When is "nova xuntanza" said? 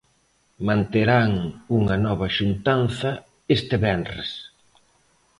2.05-3.11